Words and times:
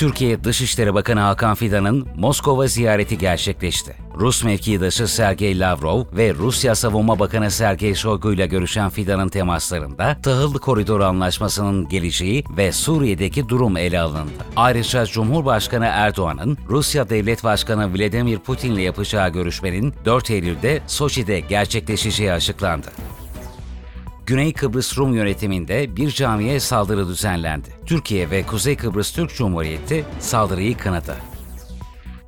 Türkiye 0.00 0.44
Dışişleri 0.44 0.94
Bakanı 0.94 1.20
Hakan 1.20 1.54
Fidan'ın 1.54 2.08
Moskova 2.16 2.66
ziyareti 2.66 3.18
gerçekleşti. 3.18 3.96
Rus 4.14 4.44
mevkidaşı 4.44 5.08
Sergey 5.08 5.60
Lavrov 5.60 6.04
ve 6.12 6.34
Rusya 6.34 6.74
Savunma 6.74 7.18
Bakanı 7.18 7.50
Sergey 7.50 7.94
Shoigu 7.94 8.32
ile 8.32 8.46
görüşen 8.46 8.90
Fidan'ın 8.90 9.28
temaslarında 9.28 10.16
Tahıl 10.22 10.54
Koridoru 10.54 11.04
Anlaşması'nın 11.04 11.88
geleceği 11.88 12.44
ve 12.56 12.72
Suriye'deki 12.72 13.48
durum 13.48 13.76
ele 13.76 14.00
alındı. 14.00 14.44
Ayrıca 14.56 15.06
Cumhurbaşkanı 15.06 15.86
Erdoğan'ın 15.86 16.58
Rusya 16.68 17.10
Devlet 17.10 17.44
Başkanı 17.44 17.94
Vladimir 17.94 18.38
Putin 18.38 18.72
ile 18.72 18.82
yapacağı 18.82 19.28
görüşmenin 19.28 19.94
4 20.04 20.30
Eylül'de 20.30 20.80
Soçi'de 20.86 21.40
gerçekleşeceği 21.40 22.32
açıklandı. 22.32 22.86
Güney 24.30 24.52
Kıbrıs 24.52 24.98
Rum 24.98 25.14
yönetiminde 25.14 25.96
bir 25.96 26.10
camiye 26.10 26.60
saldırı 26.60 27.08
düzenlendi. 27.08 27.68
Türkiye 27.86 28.30
ve 28.30 28.42
Kuzey 28.42 28.76
Kıbrıs 28.76 29.12
Türk 29.12 29.34
Cumhuriyeti 29.34 30.04
saldırıyı 30.20 30.76
kınadı. 30.76 31.16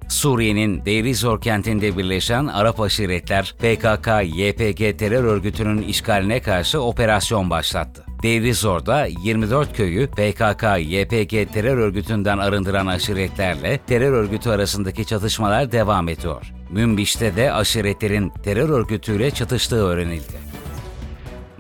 Suriye'nin 0.09 0.85
Deir 0.85 1.15
Zor 1.15 1.41
kentinde 1.41 1.97
birleşen 1.97 2.47
Arap 2.47 2.81
aşiretler 2.81 3.55
PKK-YPG 3.63 4.97
terör 4.97 5.25
örgütünün 5.25 5.83
işgaline 5.83 6.43
karşı 6.43 6.81
operasyon 6.81 7.51
başlattı. 7.51 8.05
Deir 8.23 8.55
Zor'da 8.55 9.05
24 9.25 9.77
köyü 9.77 10.07
PKK-YPG 10.07 11.53
terör 11.53 11.79
örgütünden 11.79 12.39
arındıran 12.39 12.87
aşiretlerle 12.87 13.81
terör 13.87 14.13
örgütü 14.13 14.51
arasındaki 14.51 15.05
çatışmalar 15.05 15.73
devam 15.73 16.09
ediyor. 16.09 16.53
Münbiş'te 16.71 17.37
de 17.37 17.53
aşiretlerin 17.53 18.33
terör 18.45 18.69
örgütüyle 18.69 19.31
çatıştığı 19.31 19.87
öğrenildi. 19.87 20.62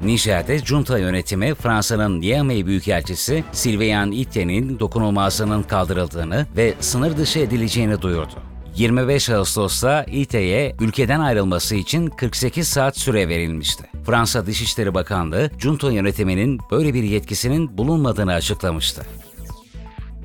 Nijer'de 0.02 0.58
junta 0.58 0.98
yönetimi 0.98 1.54
Fransa'nın 1.54 2.20
Niamey 2.20 2.66
Büyükelçisi 2.66 3.44
Sylvain 3.52 4.12
Itye'nin 4.12 4.78
dokunulmazlığının 4.80 5.62
kaldırıldığını 5.62 6.46
ve 6.56 6.74
sınır 6.80 7.16
dışı 7.16 7.38
edileceğini 7.38 8.02
duyurdu. 8.02 8.32
25 8.76 9.30
Ağustos'ta 9.30 10.04
İT'ye 10.04 10.76
ülkeden 10.80 11.20
ayrılması 11.20 11.74
için 11.74 12.06
48 12.06 12.68
saat 12.68 12.98
süre 12.98 13.28
verilmişti. 13.28 13.84
Fransa 14.06 14.46
Dışişleri 14.46 14.94
Bakanlığı, 14.94 15.50
junta 15.58 15.92
yönetiminin 15.92 16.60
böyle 16.70 16.94
bir 16.94 17.02
yetkisinin 17.02 17.78
bulunmadığını 17.78 18.32
açıklamıştı. 18.32 19.02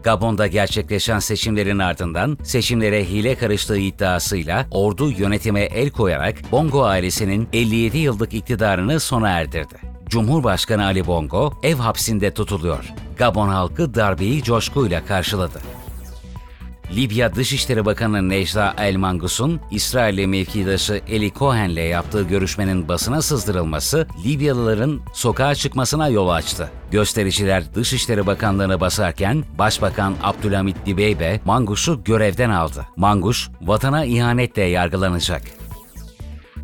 Gabon'da 0.08 0.48
gerçekleşen 0.48 1.20
seçimlerin 1.20 1.80
ardından 1.80 2.38
seçimlere 2.44 3.06
hile 3.06 3.36
karıştığı 3.36 3.78
iddiasıyla 3.78 4.66
ordu 4.72 5.12
yönetime 5.12 5.62
el 5.62 5.90
koyarak 5.90 6.52
Bongo 6.52 6.84
ailesinin 6.84 7.50
57 7.54 7.98
yıllık 7.98 8.34
iktidarını 8.34 9.00
sona 9.00 9.30
erdirdi. 9.30 9.76
Cumhurbaşkanı 10.10 10.86
Ali 10.86 11.08
Bongo 11.08 11.54
ev 11.64 11.76
hapsinde 11.76 12.34
tutuluyor. 12.34 12.94
Gabon 13.18 13.48
halkı 13.50 13.94
darbeyi 13.94 14.44
coşkuyla 14.44 15.06
karşıladı. 15.06 15.62
Libya 16.96 17.36
Dışişleri 17.36 17.86
Bakanı 17.86 18.30
Necla 18.30 18.76
El 18.78 18.96
Mangus'un 18.96 19.60
İsrail'li 19.72 20.28
mevkidaşı 20.28 21.02
Eli 21.08 21.34
Cohen'le 21.34 21.90
yaptığı 21.90 22.24
görüşmenin 22.24 22.88
basına 22.88 23.22
sızdırılması 23.22 24.08
Libyalıların 24.26 25.00
sokağa 25.14 25.56
çıkmasına 25.56 26.10
yol 26.10 26.30
açtı. 26.30 26.72
Göstericiler 26.92 27.76
Dışişleri 27.76 28.28
Bakanlığı'nı 28.28 28.80
basarken 28.80 29.44
Başbakan 29.58 30.16
Abdülhamit 30.24 30.86
Dibeybe 30.86 31.40
Mangus'u 31.46 32.04
görevden 32.04 32.50
aldı. 32.50 32.88
Manguş, 32.96 33.50
vatana 33.62 34.06
ihanetle 34.06 34.64
yargılanacak. 34.64 35.42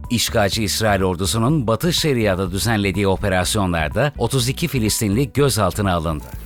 İşgalci 0.09 0.63
İsrail 0.63 1.01
ordusunun 1.01 1.67
Batı 1.67 1.93
Şeria'da 1.93 2.51
düzenlediği 2.51 3.07
operasyonlarda 3.07 4.13
32 4.17 4.67
Filistinli 4.67 5.33
gözaltına 5.33 5.93
alındı. 5.93 6.42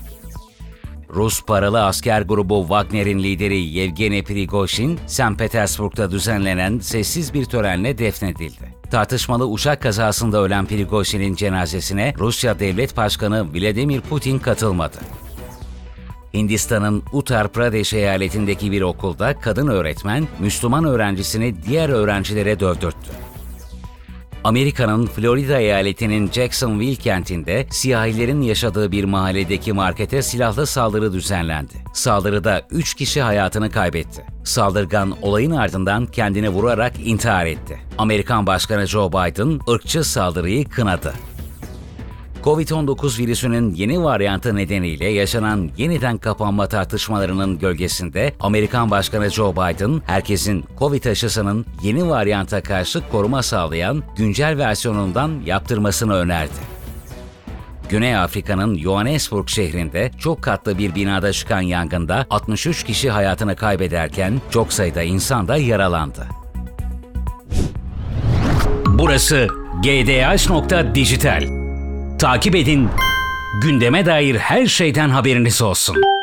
Rus 1.09 1.43
paralı 1.43 1.85
asker 1.85 2.21
grubu 2.21 2.61
Wagner'in 2.61 3.23
lideri 3.23 3.59
Yevgeni 3.59 4.23
Prigozhin, 4.23 4.99
St. 5.07 5.37
Petersburg'da 5.37 6.11
düzenlenen 6.11 6.79
sessiz 6.79 7.33
bir 7.33 7.45
törenle 7.45 7.97
defnedildi. 7.97 8.77
Tartışmalı 8.91 9.47
uçak 9.47 9.81
kazasında 9.81 10.41
ölen 10.41 10.65
Prigozhin'in 10.65 11.35
cenazesine 11.35 12.13
Rusya 12.19 12.59
Devlet 12.59 12.97
Başkanı 12.97 13.53
Vladimir 13.53 14.01
Putin 14.01 14.39
katılmadı. 14.39 14.97
Hindistan'ın 16.33 17.03
Uttar 17.11 17.47
Pradesh 17.47 17.93
eyaletindeki 17.93 18.71
bir 18.71 18.81
okulda 18.81 19.39
kadın 19.39 19.67
öğretmen 19.67 20.27
Müslüman 20.39 20.85
öğrencisini 20.85 21.63
diğer 21.63 21.89
öğrencilere 21.89 22.59
dövdürttü. 22.59 23.26
Amerika'nın 24.47 25.05
Florida 25.05 25.57
eyaletinin 25.57 26.31
Jacksonville 26.31 26.95
kentinde 26.95 27.67
siyahilerin 27.69 28.41
yaşadığı 28.41 28.91
bir 28.91 29.03
mahalledeki 29.03 29.73
markete 29.73 30.21
silahlı 30.21 30.67
saldırı 30.67 31.13
düzenlendi. 31.13 31.73
Saldırıda 31.93 32.61
3 32.71 32.93
kişi 32.93 33.21
hayatını 33.21 33.71
kaybetti. 33.71 34.25
Saldırgan 34.43 35.15
olayın 35.21 35.51
ardından 35.51 36.05
kendini 36.05 36.49
vurarak 36.49 36.93
intihar 37.05 37.45
etti. 37.45 37.79
Amerikan 37.97 38.47
Başkanı 38.47 38.87
Joe 38.87 39.09
Biden 39.09 39.59
ırkçı 39.69 40.03
saldırıyı 40.03 40.69
kınadı. 40.69 41.13
Covid-19 42.47 43.19
virüsünün 43.19 43.73
yeni 43.73 44.03
varyantı 44.03 44.55
nedeniyle 44.55 45.05
yaşanan 45.05 45.69
yeniden 45.77 46.17
kapanma 46.17 46.67
tartışmalarının 46.67 47.59
gölgesinde 47.59 48.33
Amerikan 48.39 48.91
Başkanı 48.91 49.29
Joe 49.29 49.53
Biden, 49.53 50.01
herkesin 50.05 50.65
Covid 50.79 51.05
aşısının 51.05 51.65
yeni 51.81 52.09
varyanta 52.09 52.63
karşı 52.63 53.09
koruma 53.11 53.43
sağlayan 53.43 54.03
güncel 54.17 54.57
versiyonundan 54.57 55.31
yaptırmasını 55.45 56.13
önerdi. 56.13 56.53
Güney 57.89 58.17
Afrika'nın 58.17 58.77
Johannesburg 58.77 59.47
şehrinde 59.47 60.11
çok 60.19 60.41
katlı 60.41 60.77
bir 60.77 60.95
binada 60.95 61.31
çıkan 61.31 61.61
yangında 61.61 62.25
63 62.29 62.83
kişi 62.83 63.09
hayatını 63.09 63.55
kaybederken 63.55 64.41
çok 64.51 64.73
sayıda 64.73 65.03
insan 65.03 65.47
da 65.47 65.57
yaralandı. 65.57 66.27
Burası 68.85 69.47
gdh.dijital. 69.83 71.56
Takip 72.19 72.55
edin, 72.55 72.89
gündeme 73.61 74.05
dair 74.05 74.35
her 74.35 74.65
şeyden 74.65 75.09
haberiniz 75.09 75.61
olsun. 75.61 76.16